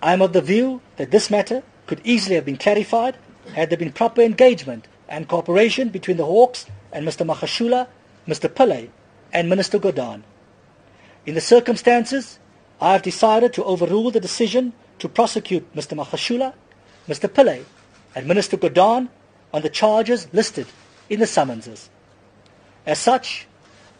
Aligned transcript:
I 0.00 0.12
am 0.12 0.22
of 0.22 0.32
the 0.32 0.40
view 0.40 0.80
that 0.96 1.10
this 1.10 1.30
matter 1.30 1.62
could 1.86 2.00
easily 2.04 2.36
have 2.36 2.44
been 2.44 2.56
clarified 2.56 3.16
had 3.54 3.70
there 3.70 3.78
been 3.78 3.92
proper 3.92 4.20
engagement 4.22 4.86
and 5.08 5.26
cooperation 5.26 5.88
between 5.88 6.16
the 6.16 6.26
Hawks 6.26 6.66
and 6.92 7.06
Mr. 7.06 7.26
Magashula, 7.26 7.88
Mr. 8.26 8.48
Pillay, 8.48 8.90
and 9.32 9.48
Minister 9.48 9.78
Gordhan. 9.78 10.22
In 11.26 11.34
the 11.34 11.40
circumstances, 11.40 12.38
I 12.80 12.92
have 12.92 13.02
decided 13.02 13.52
to 13.54 13.64
overrule 13.64 14.10
the 14.10 14.20
decision 14.20 14.72
to 15.00 15.08
prosecute 15.08 15.74
Mr. 15.74 15.96
Magashula, 15.96 16.54
Mr. 17.08 17.28
Pillay, 17.28 17.64
and 18.14 18.26
Minister 18.26 18.56
Gordhan 18.56 19.08
on 19.52 19.62
the 19.62 19.70
charges 19.70 20.28
listed 20.32 20.66
in 21.08 21.20
the 21.20 21.26
summonses. 21.26 21.90
As 22.86 22.98
such, 22.98 23.46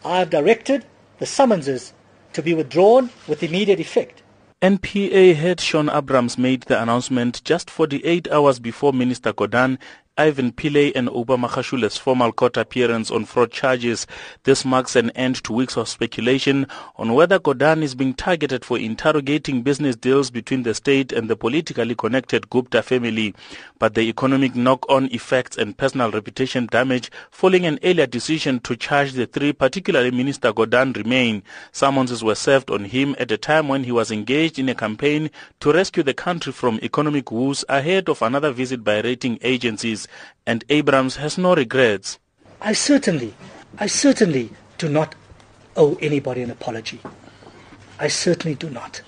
I 0.05 0.19
have 0.19 0.29
directed 0.29 0.85
the 1.17 1.25
summonses 1.25 1.93
to 2.33 2.41
be 2.41 2.53
withdrawn 2.53 3.09
with 3.27 3.43
immediate 3.43 3.79
effect. 3.79 4.21
NPA 4.61 5.35
head 5.35 5.61
Shaun 5.61 5.89
Abrahams 5.89 6.37
made 6.37 6.63
the 6.63 6.81
announcement 6.81 7.41
just 7.45 7.69
48 7.69 8.27
hours 8.29 8.59
before 8.59 8.91
Minister 8.91 9.31
Gordhan 9.31 9.77
Ivan 10.19 10.51
Pillay 10.51 10.91
and 10.95 11.07
Oupa 11.07 11.39
Magashula's 11.39 11.95
formal 11.97 12.33
court 12.33 12.57
appearance 12.57 13.09
on 13.09 13.23
fraud 13.23 13.53
charges. 13.53 14.05
This 14.43 14.65
marks 14.65 14.97
an 14.97 15.11
end 15.11 15.41
to 15.45 15.53
weeks 15.53 15.77
of 15.77 15.87
speculation 15.87 16.67
on 16.97 17.13
whether 17.13 17.39
Gordhan 17.39 17.81
is 17.83 17.95
being 17.95 18.13
targeted 18.13 18.65
for 18.65 18.77
interrogating 18.77 19.61
business 19.61 19.95
deals 19.95 20.29
between 20.29 20.63
the 20.63 20.73
state 20.73 21.13
and 21.13 21.29
the 21.29 21.37
politically 21.37 21.95
connected 21.95 22.49
Gupta 22.49 22.83
family. 22.83 23.33
But 23.79 23.93
the 23.93 24.01
economic 24.01 24.55
knock-on 24.55 25.05
effects 25.13 25.55
and 25.55 25.77
personal 25.77 26.11
reputation 26.11 26.67
damage 26.69 27.09
following 27.31 27.65
an 27.65 27.79
earlier 27.81 28.05
decision 28.05 28.59
to 28.59 28.75
charge 28.75 29.13
the 29.13 29.25
three, 29.25 29.53
particularly 29.53 30.11
Minister 30.11 30.51
Gordhan, 30.51 30.97
remain. 30.97 31.43
Summonses 31.71 32.25
were 32.25 32.35
served 32.35 32.69
on 32.71 32.83
him 32.83 33.15
at 33.19 33.31
a 33.31 33.37
time 33.37 33.69
when 33.69 33.85
he 33.85 33.93
was 33.93 34.11
engaged 34.11 34.59
in 34.59 34.67
a 34.67 34.75
campaign 34.75 35.31
to 35.61 35.71
rescue 35.71 36.03
the 36.03 36.13
country 36.13 36.51
from 36.51 36.77
economic 36.83 37.31
woes 37.31 37.63
ahead 37.69 38.09
of 38.09 38.21
another 38.21 38.51
visit 38.51 38.83
by 38.83 38.99
rating 38.99 39.39
agencies 39.43 40.08
and 40.45 40.63
Abrahams 40.69 41.17
has 41.17 41.37
no 41.37 41.55
regrets. 41.55 42.19
I 42.61 42.73
certainly, 42.73 43.33
I 43.77 43.87
certainly 43.87 44.51
do 44.77 44.89
not 44.89 45.15
owe 45.75 45.97
anybody 46.01 46.41
an 46.41 46.51
apology. 46.51 46.99
I 47.99 48.07
certainly 48.07 48.55
do 48.55 48.69
not. 48.69 49.01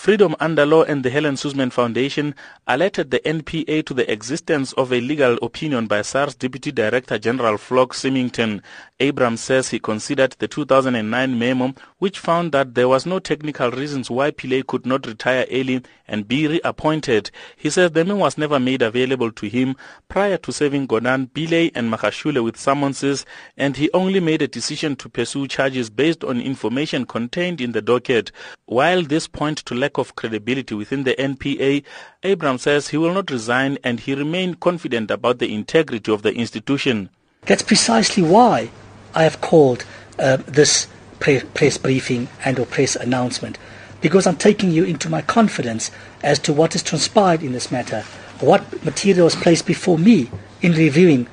Freedom 0.00 0.34
Under 0.40 0.64
Law 0.64 0.84
and 0.84 1.04
the 1.04 1.10
Helen 1.10 1.36
Suzman 1.36 1.68
Foundation 1.68 2.34
alerted 2.66 3.10
the 3.10 3.18
NPA 3.18 3.84
to 3.84 3.92
the 3.92 4.10
existence 4.10 4.72
of 4.72 4.94
a 4.94 5.00
legal 5.02 5.36
opinion 5.42 5.88
by 5.88 6.00
SARS 6.00 6.34
Deputy 6.34 6.72
Director 6.72 7.18
General 7.18 7.58
Vlok 7.58 7.92
Symington. 7.92 8.62
Abrahams 8.98 9.42
says 9.42 9.68
he 9.68 9.78
considered 9.78 10.36
the 10.38 10.48
2009 10.48 11.38
memo 11.38 11.74
which 11.98 12.18
found 12.18 12.52
that 12.52 12.74
there 12.74 12.88
was 12.88 13.04
no 13.04 13.18
technical 13.18 13.70
reasons 13.70 14.10
why 14.10 14.30
Pillay 14.30 14.66
could 14.66 14.86
not 14.86 15.06
retire 15.06 15.44
early 15.52 15.82
and 16.08 16.26
be 16.26 16.48
reappointed. 16.48 17.30
He 17.56 17.68
says 17.68 17.90
the 17.90 18.02
memo 18.02 18.20
was 18.20 18.38
never 18.38 18.58
made 18.58 18.80
available 18.80 19.30
to 19.32 19.48
him 19.50 19.76
prior 20.08 20.38
to 20.38 20.50
serving 20.50 20.88
Gordhan, 20.88 21.28
Pillay 21.28 21.72
and 21.74 21.92
Magashula 21.92 22.42
with 22.42 22.56
summonses 22.56 23.26
and 23.58 23.76
he 23.76 23.90
only 23.92 24.20
made 24.20 24.40
a 24.40 24.48
decision 24.48 24.96
to 24.96 25.10
pursue 25.10 25.46
charges 25.46 25.90
based 25.90 26.24
on 26.24 26.40
information 26.40 27.04
contained 27.04 27.60
in 27.60 27.72
the 27.72 27.82
docket. 27.82 28.32
While 28.64 29.02
this 29.02 29.28
point 29.28 29.58
to 29.66 29.74
lack 29.74 29.89
of 29.98 30.16
credibility 30.16 30.74
within 30.74 31.04
the 31.04 31.14
NPA, 31.14 31.84
Abrahams 32.22 32.62
says 32.62 32.88
he 32.88 32.96
will 32.96 33.14
not 33.14 33.30
resign 33.30 33.78
and 33.84 34.00
he 34.00 34.14
remained 34.14 34.60
confident 34.60 35.10
about 35.10 35.38
the 35.38 35.54
integrity 35.54 36.12
of 36.12 36.22
the 36.22 36.34
institution. 36.34 37.10
That's 37.42 37.62
precisely 37.62 38.22
why 38.22 38.70
I 39.14 39.24
have 39.24 39.40
called 39.40 39.84
uh, 40.18 40.38
this 40.46 40.86
pre- 41.18 41.40
press 41.40 41.78
briefing 41.78 42.28
and 42.44 42.58
or 42.58 42.66
press 42.66 42.96
announcement 42.96 43.58
because 44.00 44.26
I'm 44.26 44.36
taking 44.36 44.70
you 44.70 44.84
into 44.84 45.08
my 45.08 45.22
confidence 45.22 45.90
as 46.22 46.38
to 46.40 46.52
what 46.52 46.72
has 46.72 46.82
transpired 46.82 47.42
in 47.42 47.52
this 47.52 47.70
matter, 47.70 48.02
what 48.40 48.84
material 48.84 49.24
was 49.24 49.36
placed 49.36 49.66
before 49.66 49.98
me 49.98 50.30
in 50.62 50.72
reviewing 50.72 51.28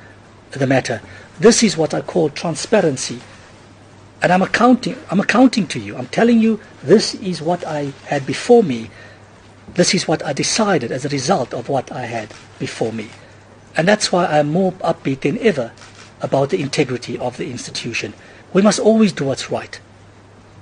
the 0.51 0.67
matter. 0.67 1.01
This 1.39 1.63
is 1.63 1.77
what 1.77 1.93
I 1.93 2.01
call 2.01 2.29
transparency. 2.29 3.19
And 4.21 4.33
I'm 4.33 4.41
accounting, 4.41 4.95
I'm 5.11 5.19
accounting 5.19 5.67
to 5.67 5.79
you. 5.79 5.95
I'm 5.95 6.07
telling 6.07 6.39
you 6.39 6.59
this 6.81 7.15
is 7.15 7.41
what 7.41 7.65
I 7.65 7.93
had 8.05 8.25
before 8.25 8.63
me. 8.63 8.89
This 9.75 9.93
is 9.93 10.07
what 10.07 10.25
I 10.25 10.33
decided 10.33 10.91
as 10.91 11.05
a 11.05 11.09
result 11.09 11.53
of 11.53 11.69
what 11.69 11.91
I 11.91 12.05
had 12.05 12.33
before 12.57 12.91
me. 12.91 13.09
And 13.75 13.87
that's 13.87 14.11
why 14.11 14.25
I'm 14.25 14.49
more 14.51 14.71
upbeat 14.73 15.21
than 15.21 15.37
ever 15.37 15.71
about 16.21 16.49
the 16.49 16.61
integrity 16.61 17.17
of 17.19 17.37
the 17.37 17.51
institution. 17.51 18.13
We 18.53 18.63
must 18.63 18.79
always 18.79 19.13
do 19.13 19.25
what's 19.25 19.51
right. 19.51 19.79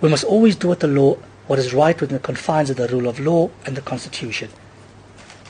We 0.02 0.10
must 0.10 0.26
always 0.26 0.58
do 0.58 0.68
what 0.68 0.82
the 0.82 0.88
law, 0.88 1.16
what 1.48 1.60
is 1.60 1.74
right 1.74 2.00
within 2.00 2.18
the 2.18 2.24
confines 2.24 2.70
of 2.70 2.76
the 2.76 2.90
rule 2.90 3.08
of 3.08 3.20
law 3.20 3.52
and 3.66 3.78
the 3.78 3.82
Constitution. 3.82 4.50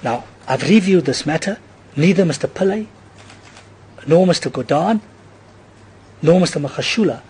Now, 0.03 0.25
I've 0.47 0.69
reviewed 0.69 1.05
this 1.05 1.25
matter. 1.25 1.57
Neither 1.95 2.23
Mr. 2.23 2.47
Pillay, 2.47 2.87
nor 4.05 4.27
Mr. 4.27 4.51
Gordhan, 4.51 5.01
nor 6.21 6.39
Mr. 6.39 6.61
Magashula 6.61 7.21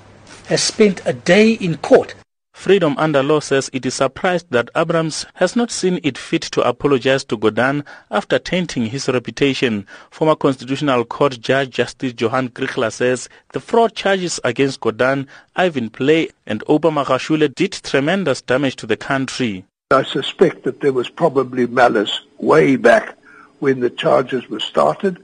has 0.45 0.61
spent 0.63 1.01
a 1.05 1.13
day 1.13 1.51
in 1.53 1.77
court 1.77 2.15
Freedom 2.55 2.95
Under 2.97 3.21
Law 3.21 3.41
says 3.41 3.69
it 3.73 3.85
is 3.85 3.93
surprised 3.93 4.47
that 4.49 4.71
Abrahams 4.75 5.25
has 5.35 5.55
not 5.55 5.69
seen 5.69 5.99
it 6.03 6.17
fit 6.17 6.41
to 6.43 6.61
apologize 6.67 7.23
to 7.25 7.37
Gordhan 7.37 7.85
after 8.09 8.39
tainting 8.39 8.87
his 8.87 9.07
reputation. 9.07 9.85
Former 10.09 10.35
Constitutional 10.35 11.03
Court 11.05 11.39
Judge 11.41 11.69
Justice 11.69 12.13
Johan 12.17 12.49
Kriegler 12.49 12.91
says 12.91 13.29
the 13.51 13.59
fraud 13.59 13.93
charges 13.93 14.39
against 14.43 14.79
Gordhan, 14.79 15.27
Ivan 15.55 15.91
Pillay, 15.91 16.31
and 16.47 16.61
Oupa 16.61 16.91
Magashula 16.91 17.53
did 17.53 17.73
tremendous 17.73 18.41
damage 18.41 18.77
to 18.77 18.87
the 18.87 18.97
country. 18.97 19.65
I 19.91 20.03
suspect 20.03 20.63
that 20.63 20.79
there 20.79 20.93
was 20.93 21.09
probably 21.09 21.67
malice 21.67 22.21
way 22.39 22.77
back 22.77 23.15
when 23.59 23.81
the 23.81 23.91
charges 23.91 24.49
were 24.49 24.61
started 24.61 25.21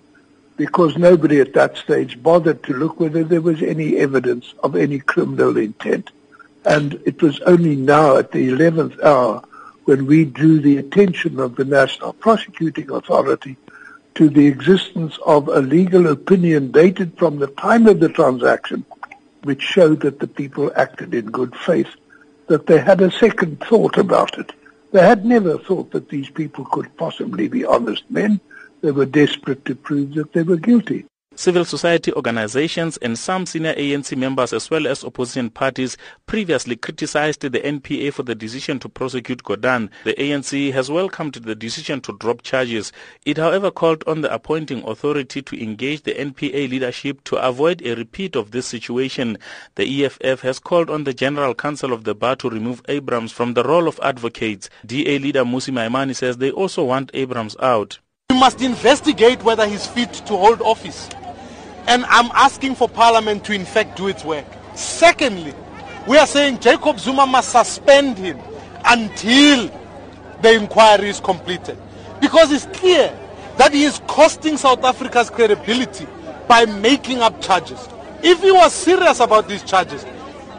because 0.57 0.97
nobody 0.97 1.39
at 1.39 1.53
that 1.53 1.77
stage 1.77 2.21
bothered 2.21 2.63
to 2.63 2.73
look 2.73 2.99
whether 2.99 3.23
there 3.23 3.41
was 3.41 3.61
any 3.61 3.97
evidence 3.97 4.53
of 4.63 4.75
any 4.75 4.99
criminal 4.99 5.57
intent. 5.57 6.11
And 6.65 7.01
it 7.05 7.21
was 7.21 7.39
only 7.41 7.75
now 7.75 8.17
at 8.17 8.31
the 8.31 8.49
11th 8.49 9.01
hour 9.03 9.43
when 9.85 10.05
we 10.05 10.25
drew 10.25 10.59
the 10.59 10.77
attention 10.77 11.39
of 11.39 11.55
the 11.55 11.65
National 11.65 12.13
Prosecuting 12.13 12.91
Authority 12.91 13.57
to 14.15 14.29
the 14.29 14.45
existence 14.47 15.17
of 15.25 15.47
a 15.47 15.59
legal 15.59 16.07
opinion 16.07 16.71
dated 16.71 17.17
from 17.17 17.39
the 17.39 17.47
time 17.47 17.87
of 17.87 17.99
the 17.99 18.09
transaction, 18.09 18.85
which 19.43 19.61
showed 19.61 20.01
that 20.01 20.19
the 20.19 20.27
people 20.27 20.71
acted 20.75 21.13
in 21.13 21.25
good 21.25 21.55
faith, 21.55 21.89
that 22.47 22.67
they 22.67 22.79
had 22.79 23.01
a 23.01 23.11
second 23.11 23.59
thought 23.61 23.97
about 23.97 24.37
it. 24.37 24.51
They 24.91 25.01
had 25.01 25.25
never 25.25 25.57
thought 25.57 25.91
that 25.91 26.09
these 26.09 26.29
people 26.29 26.65
could 26.65 26.95
possibly 26.97 27.47
be 27.47 27.65
honest 27.65 28.03
men. 28.11 28.39
They 28.81 28.91
were 28.91 29.05
desperate 29.05 29.63
to 29.65 29.75
prove 29.75 30.15
that 30.15 30.33
they 30.33 30.43
were 30.43 30.57
guilty. 30.57 31.05
Civil 31.33 31.63
society 31.63 32.11
organizations 32.13 32.97
and 32.97 33.17
some 33.17 33.45
senior 33.45 33.73
ANC 33.75 34.17
members 34.17 34.51
as 34.51 34.69
well 34.69 34.85
as 34.85 35.05
opposition 35.05 35.49
parties 35.49 35.95
previously 36.25 36.75
criticized 36.75 37.39
the 37.41 37.49
NPA 37.49 38.11
for 38.11 38.23
the 38.23 38.35
decision 38.35 38.79
to 38.79 38.89
prosecute 38.89 39.41
Gordhan. 39.43 39.89
The 40.03 40.13
ANC 40.15 40.73
has 40.73 40.91
welcomed 40.91 41.35
the 41.35 41.55
decision 41.55 42.01
to 42.01 42.17
drop 42.17 42.41
charges. 42.41 42.91
It 43.25 43.37
however 43.37 43.71
called 43.71 44.03
on 44.07 44.21
the 44.21 44.33
appointing 44.33 44.83
authority 44.83 45.41
to 45.41 45.63
engage 45.63 46.03
the 46.03 46.15
NPA 46.15 46.69
leadership 46.69 47.23
to 47.23 47.37
avoid 47.37 47.81
a 47.81 47.95
repeat 47.95 48.35
of 48.35 48.51
this 48.51 48.65
situation. 48.65 49.37
The 49.75 50.03
EFF 50.03 50.41
has 50.41 50.59
called 50.59 50.89
on 50.89 51.05
the 51.05 51.13
General 51.13 51.55
Council 51.55 51.93
of 51.93 52.03
the 52.03 52.13
Bar 52.13 52.35
to 52.35 52.49
remove 52.49 52.81
Abrahams 52.89 53.31
from 53.31 53.53
the 53.53 53.63
role 53.63 53.87
of 53.87 54.01
advocates. 54.03 54.69
DA 54.85 55.17
leader 55.17 55.45
Mmusi 55.45 55.71
Maimane 55.71 56.13
says 56.13 56.37
they 56.37 56.51
also 56.51 56.83
want 56.83 57.09
Abrahams 57.13 57.55
out. 57.61 57.99
We 58.31 58.39
must 58.39 58.61
investigate 58.61 59.43
whether 59.43 59.67
he's 59.67 59.85
fit 59.85 60.13
to 60.13 60.37
hold 60.37 60.61
office. 60.61 61.09
And 61.85 62.05
I'm 62.05 62.31
asking 62.33 62.75
for 62.75 62.87
Parliament 62.87 63.43
to 63.43 63.53
in 63.53 63.65
fact 63.65 63.97
do 63.97 64.07
its 64.07 64.23
work. 64.23 64.45
Secondly, 64.73 65.53
we 66.07 66.17
are 66.17 66.25
saying 66.25 66.61
Jacob 66.61 66.97
Zuma 66.97 67.27
must 67.27 67.49
suspend 67.49 68.17
him 68.17 68.39
until 68.85 69.69
the 70.41 70.53
inquiry 70.53 71.09
is 71.09 71.19
completed. 71.19 71.77
Because 72.21 72.53
it's 72.53 72.67
clear 72.67 73.13
that 73.57 73.73
he 73.73 73.83
is 73.83 73.99
costing 74.07 74.55
South 74.55 74.85
Africa's 74.85 75.29
credibility 75.29 76.07
by 76.47 76.63
making 76.65 77.19
up 77.19 77.41
charges. 77.41 77.89
If 78.23 78.41
he 78.41 78.51
was 78.53 78.71
serious 78.71 79.19
about 79.19 79.49
these 79.49 79.63
charges, 79.63 80.05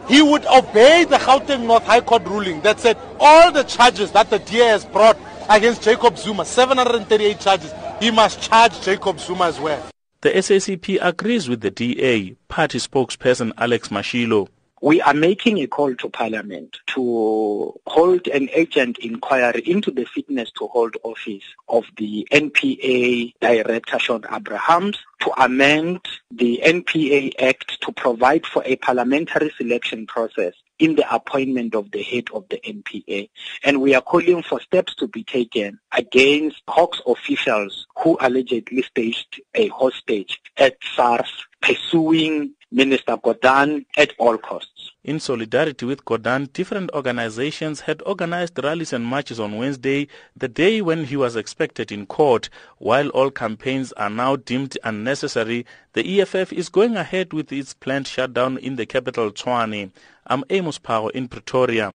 he 0.09 0.21
would 0.21 0.45
obey 0.45 1.05
the 1.05 1.17
Gauteng 1.17 1.65
North 1.67 1.85
High 1.85 2.03
Court 2.03 2.27
ruling 2.27 2.61
that 2.61 2.81
said 2.81 2.99
all 3.19 3.51
the 3.51 3.63
charges 3.63 4.13
that 4.13 4.29
the 4.29 4.41
DA 4.41 4.67
has 4.67 4.85
brought 4.85 5.17
against 5.57 5.83
Jacob 5.83 6.17
Zuma, 6.17 6.45
738 6.45 7.41
charges, 7.41 7.73
he 8.01 8.11
must 8.11 8.41
charge 8.41 8.81
Jacob 8.81 9.21
Zuma 9.21 9.45
as 9.45 9.61
well. 9.61 9.83
The 10.23 10.31
SACP 10.31 10.99
agrees 11.01 11.49
with 11.49 11.61
the 11.61 11.71
DA, 11.71 12.33
party 12.49 12.79
spokesperson 12.79 13.53
Alex 13.59 13.89
Mashilo. 13.89 14.49
We 14.81 15.01
are 15.01 15.15
making 15.15 15.59
a 15.59 15.69
call 15.69 15.95
to 15.95 16.09
Parliament 16.09 16.79
to 16.89 17.73
hold 17.87 18.27
an 18.29 18.49
urgent 18.57 18.99
inquiry 18.99 19.63
into 19.65 19.93
the 19.93 20.05
fitness 20.07 20.51
to 20.59 20.67
hold 20.67 20.97
office 21.05 21.45
of 21.69 21.85
the 21.99 22.27
NPA 22.33 23.35
Director 23.41 23.99
Shaun 24.01 24.25
Abrahams 24.33 24.99
to 25.21 25.31
amend 25.41 26.01
the 26.33 26.61
NPA 26.65 27.33
Act 27.41 27.81
to 27.83 27.93
provide 27.93 28.45
for 28.45 28.65
a 28.65 28.75
parliamentary 28.77 29.53
selection 29.57 30.07
process 30.07 30.55
in 30.83 30.97
the 30.97 31.15
appointment 31.15 31.77
of 31.77 31.93
the 31.93 32.03
head 32.03 32.25
of 32.35 32.45
the 32.49 32.59
NPA. 32.59 33.31
And 33.63 33.81
we 33.81 33.95
are 33.95 34.03
calling 34.03 34.43
for 34.43 34.61
steps 34.61 34.97
to 34.97 35.07
be 35.07 35.23
taken 35.23 35.79
against 35.93 36.61
Hawks 36.67 37.01
officials 37.07 37.87
who 38.03 38.19
allegedly 38.21 38.83
staged 38.83 39.41
a 39.55 39.69
hostage 39.69 40.41
at 40.57 40.77
SARS 40.97 41.47
pursuing 41.61 42.55
Minister 42.73 43.19
Gordhan 43.19 43.85
at 43.99 44.15
all 44.19 44.39
costs. 44.39 44.93
In 45.05 45.19
solidarity 45.19 45.85
with 45.85 46.05
Gordhan, 46.05 46.53
different 46.53 46.91
organizations 46.95 47.81
had 47.81 48.01
organized 48.07 48.59
rallies 48.63 48.93
and 48.93 49.05
marches 49.05 49.41
on 49.41 49.59
Wednesday, 49.59 50.07
the 50.37 50.47
day 50.49 50.81
when 50.81 51.05
he 51.05 51.17
was 51.17 51.35
expected 51.35 51.91
in 51.91 52.07
court. 52.07 52.49
While 52.79 53.09
all 53.09 53.31
campaigns 53.33 53.93
are 53.95 54.09
now 54.09 54.37
deemed 54.37 54.79
unnecessary, 54.85 55.67
the 55.93 56.21
EFF 56.21 56.53
is 56.53 56.69
going 56.69 56.97
ahead 56.97 57.33
with 57.33 57.53
its 57.53 57.75
planned 57.75 58.07
shutdown 58.07 58.59
in 58.59 58.77
the 58.77 58.87
capital, 58.87 59.33
Tshwane. 59.33 59.91
I'm 60.27 60.45
Amos 60.51 60.79
Phago 60.79 61.11
in 61.11 61.27
Pretoria. 61.27 61.91